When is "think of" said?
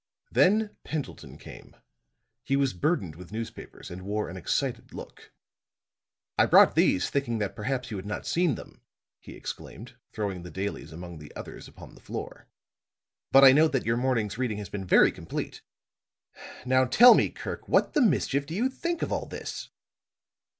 18.69-19.11